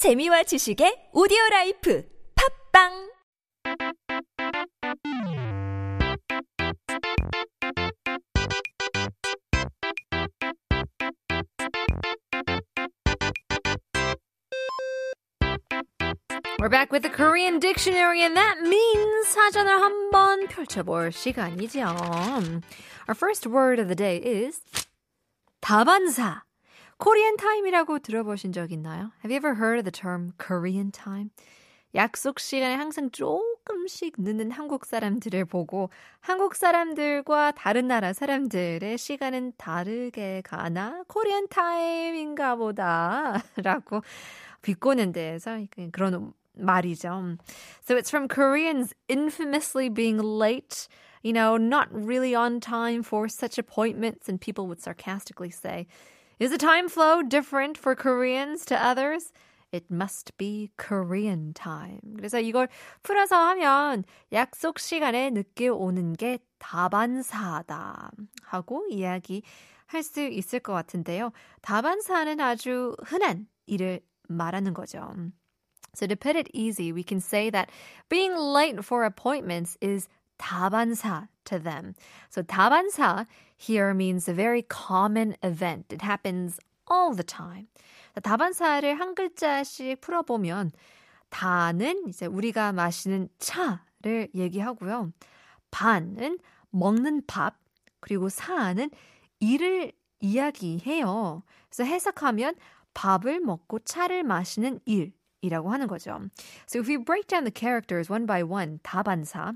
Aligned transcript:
재미와 0.00 0.43
지식의 0.43 1.09
오디오 1.13 1.37
라이프 1.51 2.03
팝빵 2.73 3.11
We're 16.59 16.69
back 16.69 16.91
with 16.91 17.01
the 17.01 17.09
Korean 17.09 17.59
dictionary, 17.59 18.23
and 18.23 18.35
that 18.37 18.61
means 18.61 19.27
사전을 19.29 19.81
한번 19.81 20.47
펼쳐볼 20.47 21.11
시간이죠. 21.11 21.81
Our 23.07 23.15
first 23.15 23.47
word 23.47 23.79
of 23.79 23.87
the 23.87 23.95
day 23.95 24.17
is 24.17 24.61
다반사. 25.61 26.43
Korean 27.00 27.36
time이라고 27.36 27.98
들어보신 27.98 28.52
적 28.52 28.72
있나요? 28.72 29.12
Have 29.24 29.30
you 29.30 29.36
ever 29.36 29.54
heard 29.54 29.78
of 29.78 29.84
the 29.84 29.92
term 29.92 30.32
Korean 30.38 30.90
time? 30.90 31.30
약속 31.94 32.40
시간에 32.40 32.74
항상 32.74 33.10
조금씩 33.10 34.16
늦는 34.18 34.50
한국 34.50 34.84
사람들을 34.84 35.46
보고 35.46 35.88
한국 36.20 36.54
사람들과 36.54 37.52
다른 37.52 37.88
나라 37.88 38.12
사람들의 38.12 38.98
시간은 38.98 39.52
다르게 39.56 40.42
가나? 40.44 41.04
코리안 41.08 41.48
타임인가 41.48 42.56
보다. 42.56 43.42
라고 43.56 44.02
비꼬는 44.62 45.12
데에서 45.12 45.58
그런 45.92 46.34
말이죠. 46.58 47.38
So 47.82 47.96
it's 47.96 48.10
from 48.10 48.28
Koreans 48.28 48.94
infamously 49.08 49.88
being 49.88 50.18
late, 50.18 50.88
you 51.22 51.32
know, 51.32 51.56
not 51.56 51.88
really 51.90 52.34
on 52.34 52.60
time 52.60 53.02
for 53.02 53.28
such 53.28 53.58
appointments, 53.58 54.28
and 54.28 54.40
people 54.40 54.66
would 54.66 54.82
sarcastically 54.82 55.50
say, 55.50 55.86
Is 56.40 56.50
the 56.50 56.58
time 56.58 56.88
flow 56.88 57.22
different 57.22 57.78
for 57.78 57.94
Koreans 57.94 58.64
to 58.66 58.76
others? 58.76 59.32
It 59.72 59.90
must 59.90 60.36
be 60.38 60.70
Korean 60.76 61.52
time. 61.54 62.00
그래서 62.16 62.38
이걸 62.40 62.68
풀어서 63.02 63.36
하면 63.36 64.04
약속 64.32 64.78
시간에 64.78 65.30
늦게 65.30 65.68
오는 65.68 66.14
게 66.14 66.38
다반사다 66.58 68.10
하고 68.42 68.86
이야기 68.90 69.42
할 69.86 70.02
수 70.02 70.20
있을 70.20 70.60
것 70.60 70.72
같은데요. 70.72 71.32
다반사는 71.62 72.40
아주 72.40 72.94
흔한 73.04 73.46
일을 73.66 74.00
말하는 74.28 74.74
거죠. 74.74 75.12
So 75.94 76.06
to 76.06 76.16
put 76.16 76.36
it 76.36 76.50
easy, 76.52 76.92
we 76.92 77.02
can 77.02 77.18
say 77.18 77.50
that 77.50 77.70
being 78.08 78.36
late 78.36 78.84
for 78.84 79.04
appointments 79.04 79.78
is 79.80 80.08
다반사 80.41 81.27
to 81.45 81.59
them. 81.59 81.93
So 82.29 82.41
다반사 82.41 83.25
here 83.55 83.93
means 83.93 84.27
a 84.27 84.33
very 84.33 84.63
common 84.63 85.35
event. 85.43 85.93
It 85.93 86.01
happens 86.01 86.59
all 86.89 87.15
the 87.15 87.23
time. 87.23 87.67
다반사를 88.21 88.99
한 88.99 89.15
글자씩 89.15 90.01
풀어보면 90.01 90.71
다는 91.29 92.03
이제 92.09 92.25
우리가 92.25 92.73
마시는 92.73 93.29
차를 93.39 94.29
얘기하고요. 94.35 95.13
반은 95.69 96.39
먹는 96.71 97.23
밥, 97.25 97.57
그리고 98.01 98.27
사는 98.27 98.89
일을 99.39 99.93
이야기해요. 100.19 101.43
그래서 101.69 101.83
해석하면 101.85 102.55
밥을 102.93 103.39
먹고 103.39 103.79
차를 103.79 104.23
마시는 104.23 104.79
일. 104.85 105.13
이라고 105.43 105.71
하는 105.71 105.87
거죠. 105.87 106.19
So 106.67 106.79
if 106.81 106.87
we 106.87 106.97
break 106.97 107.27
down 107.27 107.45
the 107.45 107.51
characters 107.51 108.11
one 108.11 108.27
by 108.27 108.43
one, 108.43 108.79
다반사, 108.83 109.53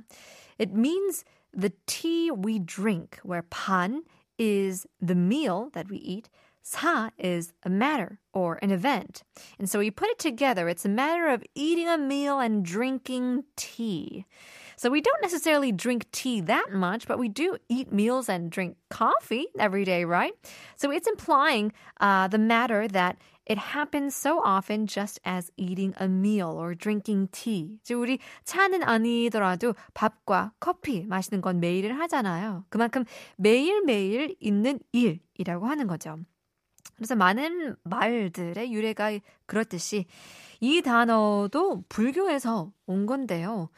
it 0.58 0.74
means 0.74 1.26
the 1.54 1.74
tea 1.88 2.32
we 2.32 2.60
drink, 2.60 3.20
where 3.24 3.44
pan 3.44 4.04
is 4.38 4.86
the 5.02 5.16
meal 5.16 5.70
that 5.74 5.90
we 5.90 5.98
eat, 5.98 6.30
sa 6.62 7.12
is 7.18 7.54
a 7.64 7.70
matter 7.70 8.20
or 8.34 8.58
an 8.62 8.72
event. 8.72 9.24
And 9.60 9.70
so 9.70 9.80
we 9.80 9.92
put 9.92 10.10
it 10.10 10.20
together, 10.20 10.68
it's 10.68 10.86
a 10.86 10.90
matter 10.90 11.28
of 11.28 11.44
eating 11.54 11.88
a 11.88 11.98
meal 11.98 12.40
and 12.40 12.66
drinking 12.66 13.44
tea. 13.56 14.26
So 14.78 14.90
we 14.90 15.00
don't 15.00 15.22
necessarily 15.22 15.72
drink 15.72 16.12
tea 16.12 16.42
that 16.42 16.74
much, 16.74 17.08
but 17.08 17.20
we 17.20 17.30
do 17.30 17.58
eat 17.70 17.94
meals 17.94 18.28
and 18.28 18.52
drink 18.52 18.76
coffee 18.90 19.48
every 19.58 19.86
day, 19.86 20.04
right? 20.04 20.34
So 20.76 20.92
it's 20.92 21.08
implying 21.08 21.72
uh, 22.02 22.28
the 22.28 22.38
matter 22.38 22.88
that 22.90 23.18
it 23.50 23.60
happens 23.60 24.16
so 24.16 24.42
often 24.44 24.88
just 24.88 25.20
as 25.26 25.52
eating 25.58 25.94
a 26.00 26.06
meal 26.06 26.50
or 26.50 26.76
drinking 26.76 27.30
tea. 27.32 27.80
즉 27.84 28.00
우리 28.00 28.20
차는 28.44 28.84
아니더라도 28.84 29.74
밥과 29.94 30.54
커피 30.60 31.06
마시는 31.06 31.42
건 31.42 31.60
매일 31.60 31.94
하잖아요. 31.94 32.66
그만큼 32.70 33.04
매일매일 33.38 34.36
있는 34.40 34.80
일이라고 34.92 35.68
하는 35.68 35.88
거죠. 35.88 36.18
그래서 36.96 37.16
많은 37.16 37.76
말들의 37.84 38.72
유래가 38.72 39.12
그렇듯이 39.46 40.06
이 40.62 40.82
단어도 40.82 41.84
불교에서 41.90 42.72
온 42.86 43.06
건데요. 43.06 43.70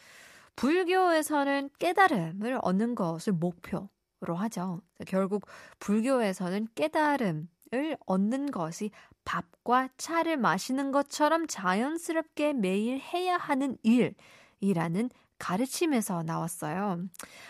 불교에서는 0.55 1.69
깨달음을 1.79 2.59
얻는 2.61 2.95
것을 2.95 3.33
목표로 3.33 4.35
하죠. 4.35 4.81
결국 5.07 5.45
불교에서는 5.79 6.67
깨달음을 6.75 7.97
얻는 8.05 8.51
것이 8.51 8.91
밥과 9.26 9.88
차를 9.96 10.36
마시는 10.36 10.90
것처럼 10.92 11.46
자연스럽게 11.46 12.52
매일 12.54 12.98
해야 12.98 13.36
하는 13.36 13.76
일이라는 13.82 15.10
가르침에서 15.38 16.22
나왔어요. 16.22 17.08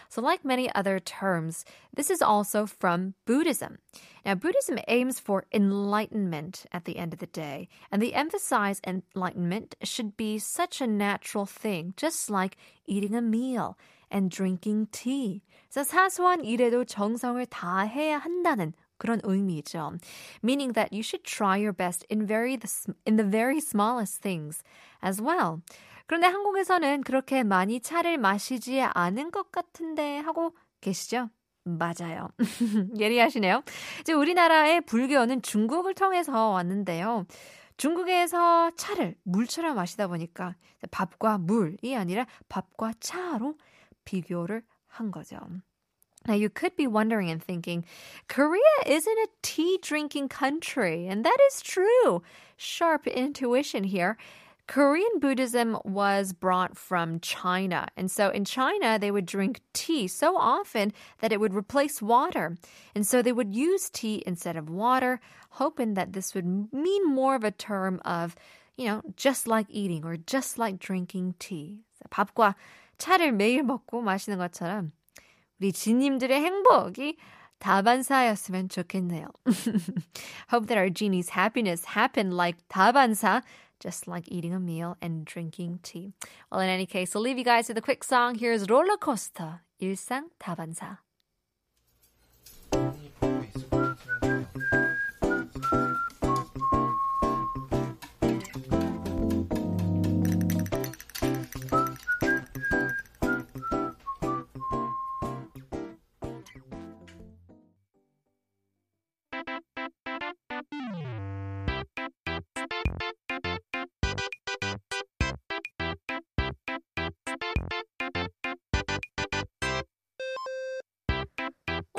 So 0.09 0.23
like 0.23 0.45
many 0.45 0.71
other 0.75 0.99
terms, 0.99 1.65
this 1.95 2.11
is 2.11 2.23
also 2.23 2.65
from 2.65 3.13
Buddhism. 3.27 3.79
Now, 4.25 4.35
Buddhism 4.35 4.79
aims 4.89 5.21
for 5.21 5.45
enlightenment 5.53 6.65
at 6.73 6.85
the 6.85 6.97
end 6.97 7.13
of 7.13 7.21
the 7.21 7.27
day, 7.27 7.69
and 7.91 8.01
the 8.01 8.15
emphasize 8.15 8.81
enlightenment 8.87 9.75
should 9.83 10.17
be 10.17 10.39
such 10.39 10.81
a 10.81 10.87
natural 10.87 11.45
thing, 11.45 11.93
just 11.97 12.31
like 12.31 12.57
eating 12.87 13.15
a 13.15 13.21
meal 13.21 13.77
and 14.11 14.31
drinking 14.31 14.87
tea. 14.91 15.43
그래서 15.69 15.85
사소한 15.85 16.45
일에도 16.45 16.85
정성을 16.85 17.45
다해야 17.47 18.19
한다는 18.19 18.73
그런 18.98 19.20
의미죠. 19.24 19.98
Meaning 20.44 20.74
that 20.74 20.94
you 20.94 21.02
should 21.02 21.24
try 21.24 21.58
your 21.58 21.74
best 21.74 22.06
in 22.12 22.28
very 22.28 22.58
the, 22.58 22.70
in 23.08 23.18
the 23.18 23.30
very 23.30 23.58
smallest 23.58 24.22
things 24.22 24.64
as 25.04 25.22
well. 25.22 25.62
그런데 26.08 26.28
한국에서는 26.28 27.02
그렇게 27.02 27.44
많이 27.44 27.82
차를 27.82 28.18
마시지 28.18 28.82
않은 28.82 29.32
것 29.32 29.52
같은데 29.52 30.20
하고 30.20 30.56
계시죠? 30.82 31.30
맞아요. 31.64 32.30
예리하시네요. 32.98 33.62
이제 34.00 34.14
우리나라의 34.14 34.82
불교는 34.82 35.42
중국을 35.42 35.94
통해서 35.94 36.52
왔는데요. 36.52 37.26
중국에서 37.76 38.72
차를 38.76 39.16
물처럼 39.24 39.76
마시다 39.76 40.08
보니까 40.08 40.56
밥과 40.92 41.38
물이 41.40 41.96
아니라 41.96 42.26
밥과 42.48 42.94
차로 43.00 43.58
비교를 44.06 44.64
한 44.88 45.12
거죠. 45.12 45.38
Now, 46.27 46.35
you 46.35 46.49
could 46.49 46.77
be 46.77 46.87
wondering 46.87 47.31
and 47.31 47.43
thinking, 47.43 47.85
Korea 48.29 48.63
isn't 48.87 49.19
a 49.19 49.29
tea 49.43 49.79
drinking 49.83 50.29
country. 50.29 51.07
And 51.09 51.25
that 51.25 51.39
is 51.51 51.61
true. 51.61 52.23
Sharp 52.57 53.07
intuition 53.07 53.83
here. 53.85 54.17
Korean 54.69 55.19
Buddhism 55.19 55.77
was 55.85 56.33
brought 56.33 56.79
from 56.79 57.19
China. 57.21 57.89
And 57.97 58.11
so 58.11 58.31
in 58.31 58.45
China, 58.45 58.99
they 58.99 59.11
would 59.11 59.27
drink 59.27 59.61
tea 59.73 60.07
so 60.07 60.37
often 60.37 60.93
that 61.19 61.33
it 61.33 61.41
would 61.41 61.53
replace 61.53 62.01
water. 62.01 62.57
And 62.95 63.05
so 63.07 63.21
they 63.21 63.33
would 63.33 63.55
use 63.55 63.91
tea 63.91 64.23
instead 64.25 64.57
of 64.57 64.71
water, 64.71 65.21
hoping 65.51 65.95
that 65.95 66.13
this 66.13 66.35
would 66.35 66.73
mean 66.73 67.07
more 67.07 67.35
of 67.35 67.45
a 67.45 67.51
term 67.51 68.01
of, 68.05 68.37
you 68.77 68.87
know, 68.87 69.03
just 69.17 69.49
like 69.49 69.67
eating 69.69 70.05
or 70.05 70.17
just 70.17 70.57
like 70.57 70.79
drinking 70.79 71.35
tea. 71.41 71.81
밥과 72.11 72.55
차를 72.99 73.33
매일 73.33 73.65
먹고 73.65 74.03
마시는 74.03 74.39
것처럼 74.39 74.93
우리 75.60 75.72
지님들의 75.72 76.40
행복이 76.40 77.18
다반사였으면 77.60 78.70
좋겠네요. 78.70 79.28
Hope 80.52 80.68
that 80.68 80.78
our 80.78 80.90
genie's 80.90 81.30
happiness 81.32 81.86
happened 81.96 82.36
like 82.36 82.58
다반사, 82.70 83.42
just 83.80 84.08
like 84.08 84.28
eating 84.32 84.54
a 84.54 84.60
meal 84.60 84.96
and 85.02 85.26
drinking 85.26 85.80
tea. 85.82 86.14
Well, 86.52 86.62
in 86.62 86.70
any 86.70 86.86
case, 86.86 87.16
I'll 87.16 87.22
leave 87.22 87.38
you 87.38 87.46
guys 87.46 87.68
with 87.68 87.78
a 87.78 87.82
quick 87.82 88.04
song. 88.04 88.36
Here's 88.36 88.70
Roller 88.70 88.98
Coaster, 88.98 89.62
일상 89.82 90.30
다반사. 90.40 91.00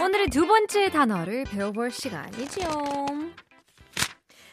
오늘의 0.08 0.30
두 0.30 0.46
번째 0.46 0.88
단어를 0.88 1.44
배워볼 1.44 1.90
시간이죠. 1.90 2.62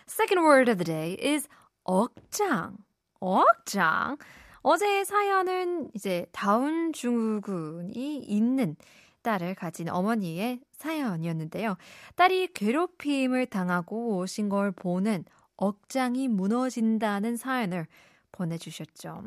Second 0.06 0.42
word 0.42 0.70
of 0.70 0.84
the 0.84 0.84
day 0.84 1.18
is 1.22 1.48
억장. 1.86 2.76
억장. 3.22 4.18
어제 4.64 5.06
사연은 5.06 5.92
이제 5.94 6.26
다운 6.34 6.92
증후군이 6.92 8.18
있는 8.18 8.76
딸을 9.22 9.56
가진 9.56 9.88
어머니의 9.88 10.60
사연이었는데요. 10.74 11.78
딸이 12.18 12.50
괴롭힘을 12.54 13.46
당하고 13.46 14.18
오신 14.18 14.50
걸 14.50 14.74
보는 14.74 15.24
억장이 15.56 16.28
무너진다는 16.28 17.38
사연을 17.38 17.88
보내주셨죠. 18.34 19.24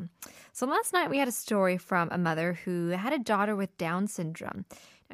So 0.53 0.67
last 0.67 0.93
night 0.93 1.09
we 1.09 1.17
had 1.17 1.27
a 1.27 1.33
story 1.33 1.79
from 1.81 2.09
a 2.11 2.19
mother 2.19 2.53
who 2.53 2.91
had 2.91 3.13
a 3.13 3.17
daughter 3.17 3.57
with 3.57 3.75
Down 3.77 4.05
syndrome. 4.05 4.65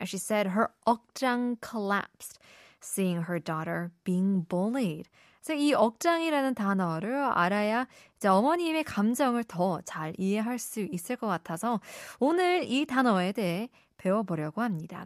She 0.03 0.17
said 0.17 0.47
her 0.51 0.69
억장 0.85 1.57
collapsed 1.61 2.39
seeing 2.81 3.23
her 3.23 3.39
daughter 3.39 3.91
being 4.03 4.45
bullied. 4.47 5.09
그래서 5.43 5.59
이 5.59 5.73
억장이라는 5.73 6.55
단어를 6.55 7.23
알아야 7.23 7.87
이제 8.17 8.27
어머님의 8.27 8.83
감정을 8.83 9.43
더 9.43 9.79
잘 9.85 10.13
이해할 10.17 10.57
수 10.57 10.81
있을 10.81 11.15
것 11.15 11.27
같아서 11.27 11.79
오늘 12.19 12.63
이 12.63 12.85
단어에 12.85 13.31
대해 13.31 13.69
배워보려고 13.97 14.61
합니다. 14.61 15.05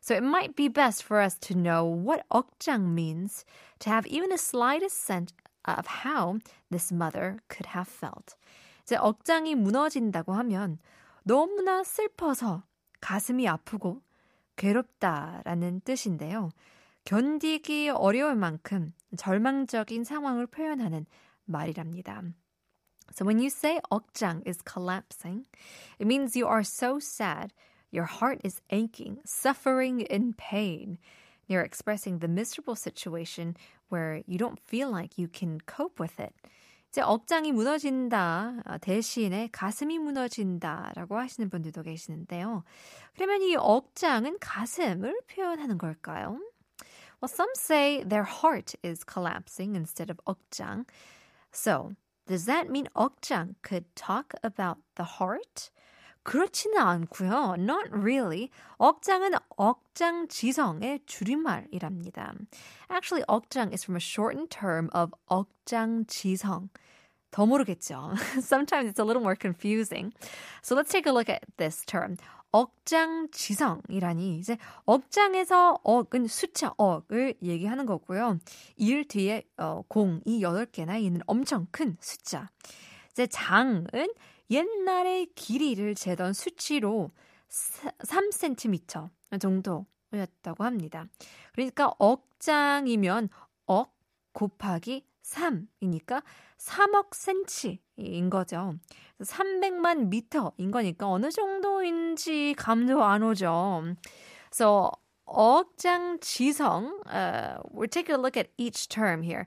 So 0.00 0.14
it 0.14 0.24
might 0.24 0.54
be 0.54 0.68
best 0.68 1.04
for 1.04 1.22
us 1.22 1.38
to 1.40 1.56
know 1.56 1.84
what 1.84 2.24
억장 2.28 2.92
means 2.92 3.44
to 3.78 3.90
have 3.90 4.06
even 4.06 4.32
a 4.32 4.38
slightest 4.38 5.00
sense 5.00 5.34
of 5.66 5.86
how 6.04 6.38
this 6.70 6.92
mother 6.92 7.38
could 7.48 7.70
have 7.74 7.88
felt. 7.88 8.36
이제 8.82 8.96
억장이 8.96 9.54
무너진다고 9.54 10.34
하면 10.34 10.78
너무나 11.22 11.82
슬퍼서 11.82 12.64
가슴이 13.00 13.48
아프고 13.48 14.02
괴롭다라는 14.55 15.81
뜻인데요. 15.81 16.49
견디기 17.05 17.89
어려울 17.89 18.35
만큼 18.35 18.93
절망적인 19.17 20.03
상황을 20.03 20.47
표현하는 20.47 21.05
말이랍니다. 21.45 22.23
So 23.11 23.25
when 23.25 23.39
you 23.39 23.47
say 23.47 23.79
억장 23.89 24.43
is 24.45 24.61
collapsing, 24.61 25.45
it 25.99 26.05
means 26.05 26.35
you 26.35 26.47
are 26.47 26.63
so 26.63 26.99
sad, 26.99 27.53
your 27.91 28.05
heart 28.05 28.39
is 28.43 28.61
aching, 28.69 29.17
suffering 29.25 30.01
in 30.01 30.33
pain. 30.33 30.99
You're 31.47 31.63
expressing 31.63 32.19
the 32.19 32.27
miserable 32.27 32.75
situation 32.75 33.57
where 33.89 34.21
you 34.27 34.37
don't 34.37 34.59
feel 34.59 34.91
like 34.91 35.17
you 35.17 35.27
can 35.27 35.59
cope 35.65 35.99
with 35.99 36.19
it. 36.19 36.35
이제 36.94 37.00
억장이 37.00 37.50
무너진다 37.50 38.78
대신에 38.80 39.48
가슴이 39.50 39.98
무너진다라고 39.98 41.18
하시는 41.18 41.50
분들도 41.50 41.82
계시는데요. 41.82 42.62
그러면 43.16 43.42
이 43.42 43.56
억장은 43.56 44.38
가슴을 44.38 45.20
표현하는 45.26 45.76
걸까요? 45.76 46.38
Well, 47.20 47.26
some 47.26 47.50
say 47.56 48.04
their 48.04 48.22
heart 48.22 48.76
is 48.84 49.02
collapsing 49.04 49.74
instead 49.74 50.08
of 50.08 50.20
억장. 50.24 50.86
So, 51.50 51.94
does 52.28 52.46
that 52.46 52.70
mean 52.70 52.86
억장 52.94 53.56
could 53.62 53.86
talk 53.96 54.32
about 54.44 54.78
the 54.94 55.18
heart? 55.18 55.72
그렇지는 56.24 56.78
않고요. 56.78 57.54
Not 57.58 57.90
really. 57.92 58.50
억장은 58.78 59.32
억장 59.56 60.26
지성의 60.26 61.00
줄임말이랍니다. 61.06 62.34
Actually, 62.90 63.24
억장 63.28 63.72
is 63.72 63.84
from 63.84 63.96
a 63.96 64.00
shortened 64.00 64.50
term 64.50 64.90
of 64.92 65.12
억장 65.28 66.06
지성. 66.06 66.70
더 67.30 67.46
모르겠죠. 67.46 68.14
Sometimes 68.42 68.88
it's 68.90 68.98
a 68.98 69.04
little 69.04 69.22
more 69.22 69.36
confusing. 69.36 70.12
So 70.62 70.74
let's 70.74 70.90
take 70.90 71.06
a 71.06 71.12
look 71.12 71.28
at 71.28 71.42
this 71.56 71.84
term. 71.84 72.16
억장지성이라니 72.54 74.38
이제 74.38 74.56
억장에서 74.84 75.80
억은 75.82 76.28
숫자 76.28 76.72
억을 76.76 77.34
얘기하는 77.42 77.84
거고요. 77.84 78.38
일 78.76 79.08
뒤에 79.08 79.42
어, 79.56 79.82
공이 79.88 80.40
8개나 80.40 81.02
있는 81.02 81.20
엄청 81.26 81.66
큰 81.72 81.96
숫자. 82.00 82.48
이제 83.14 83.28
장은 83.28 83.86
옛날에 84.50 85.26
길이를 85.36 85.94
재던 85.94 86.32
수치로 86.32 87.10
3cm 87.48 89.08
정도였다고 89.38 90.64
합니다. 90.64 91.06
그러니까 91.52 91.92
억장이면 91.98 93.28
억 93.66 93.96
곱하기 94.32 95.06
3이니까 95.22 96.24
3억 96.58 97.14
센치인 97.14 98.30
거죠. 98.30 98.74
300만 99.20 100.08
미터인 100.08 100.72
거니까 100.72 101.08
어느 101.08 101.30
정도인지 101.30 102.54
감도 102.58 103.04
안 103.04 103.22
오죠. 103.22 103.94
So, 104.52 104.90
억장 105.24 106.18
지성, 106.20 107.00
uh, 107.06 107.62
we're 107.70 107.86
taking 107.86 108.18
a 108.18 108.20
look 108.20 108.36
at 108.36 108.50
each 108.58 108.88
term 108.88 109.22
here. 109.22 109.46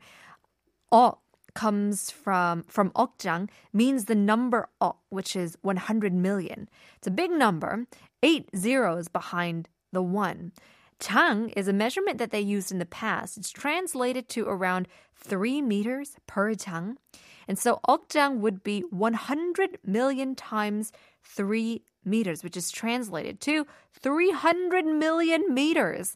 억 0.90 1.27
comes 1.58 2.12
from 2.12 2.64
from 2.68 2.92
okjang 2.92 3.50
means 3.74 4.06
the 4.06 4.14
number 4.14 4.70
ok, 4.80 5.00
which 5.10 5.36
is 5.36 5.58
100 5.64 6.14
million. 6.14 6.70
It's 6.98 7.08
a 7.08 7.20
big 7.22 7.32
number, 7.32 7.88
eight 8.22 8.48
zeros 8.56 9.08
behind 9.08 9.68
the 9.92 10.04
one. 10.04 10.52
Chang 11.00 11.50
is 11.62 11.68
a 11.68 11.74
measurement 11.74 12.20
that 12.20 12.30
they 12.30 12.40
used 12.42 12.72
in 12.72 12.78
the 12.78 12.86
past. 12.86 13.38
It's 13.38 13.50
translated 13.50 14.30
to 14.30 14.46
around 14.48 14.88
3 15.16 15.64
meters 15.64 16.16
per 16.28 16.54
chang. 16.54 16.98
And 17.48 17.58
so 17.58 17.80
okjang 17.90 18.38
would 18.38 18.64
be 18.64 18.82
100 18.82 19.80
million 19.84 20.36
times 20.36 20.92
3 21.24 21.82
meters, 22.06 22.44
which 22.44 22.58
is 22.58 22.70
translated 22.70 23.42
to 23.42 23.66
300 24.00 24.86
million 24.86 25.52
meters. 25.52 26.16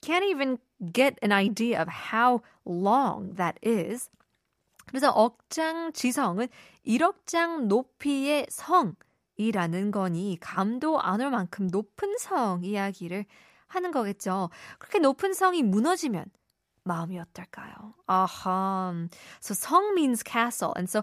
Can't 0.00 0.24
even 0.24 0.60
get 0.92 1.18
an 1.22 1.32
idea 1.32 1.82
of 1.82 1.88
how 1.88 2.42
long 2.64 3.32
that 3.34 3.58
is. 3.62 4.10
그래서 4.86 5.10
억장 5.10 5.92
지성은 5.92 6.48
1억 6.86 7.26
장 7.26 7.68
높이의 7.68 8.46
성이라는 8.48 9.90
거니 9.90 10.38
감도 10.40 11.00
안 11.00 11.20
올 11.20 11.30
만큼 11.30 11.66
높은 11.68 12.16
성 12.18 12.64
이야기를 12.64 13.24
하는 13.66 13.90
거겠죠. 13.90 14.50
그렇게 14.78 14.98
높은 15.00 15.34
성이 15.34 15.62
무너지면 15.62 16.26
마음이 16.84 17.18
어떨까요? 17.18 17.94
아하. 18.06 19.08
So 19.40 19.54
성 19.54 19.92
means 19.94 20.22
castle. 20.22 20.72
And 20.76 20.88
so 20.88 21.02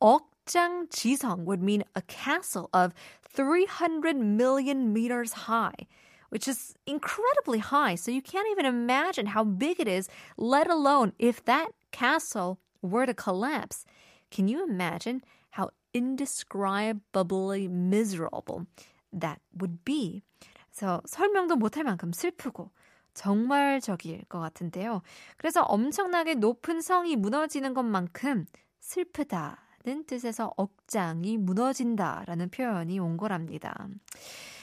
억장 0.00 0.88
지성 0.88 1.44
would 1.46 1.62
mean 1.62 1.84
a 1.94 2.02
castle 2.08 2.70
of 2.72 2.94
300 3.28 4.16
million 4.16 4.92
meters 4.92 5.46
high. 5.46 5.86
Which 6.30 6.48
is 6.48 6.74
incredibly 6.86 7.60
high, 7.60 7.94
so 7.94 8.10
you 8.10 8.20
can't 8.20 8.48
even 8.50 8.66
imagine 8.66 9.26
how 9.26 9.44
big 9.44 9.78
it 9.78 9.86
is, 9.86 10.08
let 10.36 10.68
alone 10.68 11.12
if 11.18 11.44
that 11.44 11.70
castle 11.92 12.58
were 12.83 13.05
to 13.05 13.13
collapse. 13.13 13.85
Can 14.31 14.47
you 14.47 14.63
imagine 14.63 15.21
how 15.51 15.69
indescribably 15.93 17.67
miserable 17.67 18.65
that 19.11 19.39
would 19.59 19.83
be? 19.83 20.23
그래서 20.71 21.01
설명도 21.05 21.55
못할 21.55 21.83
만큼 21.83 22.11
슬프고 22.13 22.71
정말적일 23.13 24.23
것 24.29 24.39
같은데요. 24.39 25.01
그래서 25.37 25.63
엄청나게 25.63 26.35
높은 26.35 26.81
성이 26.81 27.15
무너지는 27.15 27.73
것만큼 27.73 28.45
슬프다는 28.79 30.05
뜻에서 30.07 30.53
억장이 30.55 31.37
무너진다라는 31.37 32.49
표현이 32.49 32.99
온 32.99 33.17
거랍니다. 33.17 33.89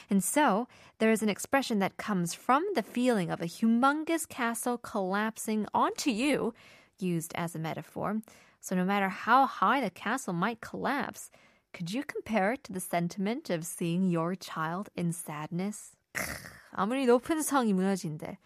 And 0.08 0.22
so, 0.22 0.68
there 0.98 1.10
is 1.10 1.22
an 1.22 1.28
expression 1.28 1.80
that 1.80 1.96
comes 1.96 2.32
from 2.32 2.62
the 2.74 2.82
feeling 2.82 3.30
of 3.30 3.42
a 3.42 3.46
humongous 3.46 4.26
castle 4.28 4.78
collapsing 4.78 5.66
onto 5.74 6.10
you, 6.10 6.54
used 7.00 7.32
as 7.34 7.54
a 7.54 7.58
metaphor. 7.58 8.20
So, 8.60 8.74
no 8.74 8.84
matter 8.84 9.08
how 9.08 9.46
high 9.46 9.80
the 9.80 9.90
castle 9.90 10.32
might 10.32 10.60
collapse, 10.60 11.30
could 11.72 11.92
you 11.92 12.02
compare 12.04 12.52
it 12.52 12.64
to 12.64 12.72
the 12.72 12.80
sentiment 12.80 13.50
of 13.50 13.64
seeing 13.64 14.08
your 14.08 14.34
child 14.34 14.88
in 14.96 15.12
sadness? 15.12 15.92
아무리 16.72 17.06
높은 17.06 17.42
성이 17.42 17.72
무너진데 17.72 18.38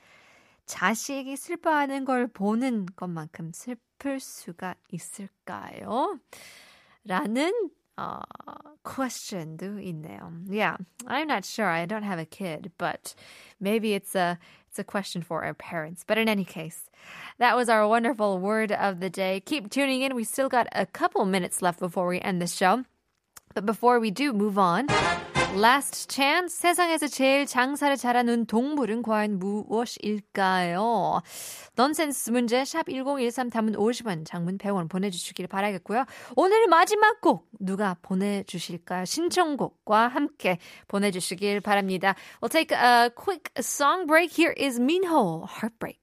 자식이 0.67 1.37
슬퍼하는 1.37 2.05
걸 2.05 2.29
보는 2.29 2.87
것만큼 2.97 3.53
슬플 3.53 4.21
수가 4.21 4.75
있을까요? 4.91 6.19
라는 7.05 7.71
uh, 7.99 8.23
question도 8.83 9.81
있네요. 9.81 10.33
Yeah, 10.49 10.77
I'm 11.07 11.27
not 11.27 11.45
sure. 11.45 11.69
I 11.69 11.87
don't 11.87 12.05
have 12.05 12.19
a 12.19 12.25
kid, 12.25 12.73
but 12.79 13.15
maybe 13.61 13.95
it's 13.95 14.15
a 14.15 14.39
it's 14.76 14.80
a 14.82 14.84
question 14.84 15.22
for 15.22 15.46
our 15.46 15.54
parents. 15.54 16.04
But 16.06 16.18
in 16.18 16.28
any 16.28 16.44
case, 16.44 16.90
that 17.38 17.56
was 17.56 17.70
our 17.70 17.88
wonderful 17.88 18.40
word 18.40 18.74
of 18.74 19.00
the 19.00 19.10
day. 19.10 19.40
Keep 19.40 19.72
tuning 19.72 20.02
in. 20.02 20.14
We 20.14 20.26
still 20.26 20.50
got 20.50 20.68
a 20.74 20.86
couple 20.86 21.24
minutes 21.24 21.62
left 21.62 21.80
before 21.80 22.08
we 22.08 22.20
end 22.20 22.42
the 22.42 22.48
show. 22.48 22.84
But 23.54 23.66
before 23.66 24.02
we 24.02 24.12
do 24.12 24.34
move 24.34 24.58
on, 24.58 24.88
Last 25.54 26.14
chance. 26.14 26.58
세상에서 26.58 27.08
제일 27.08 27.46
장사를 27.46 27.96
잘하는 27.96 28.46
동물은 28.46 29.04
과연 29.04 29.40
무엇일까요? 29.40 31.22
넌센스 31.76 32.32
문제 32.32 32.66
샵 32.66 32.90
1013 32.90 33.50
담은 33.50 33.74
50원, 33.74 34.26
장문 34.26 34.58
100원 34.58 34.90
보내주시길 34.90 35.48
바라겠고요. 35.48 36.06
오늘 36.36 36.68
마지막 36.68 37.22
곡 37.22 37.48
누가 37.60 37.96
보내주실까요? 38.02 39.06
신청곡과 39.06 40.08
함께 40.08 40.58
보내주시길 40.88 41.62
바랍니다. 41.62 42.16
We'll 42.42 42.52
take 42.52 42.76
a 42.78 43.10
quick 43.16 43.52
song 43.60 44.08
break. 44.08 44.32
Here 44.38 44.54
is 44.58 44.80
Minho, 44.80 45.46
Heartbreak. 45.46 46.00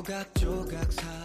조각조각 0.00 0.92
사 0.92 1.19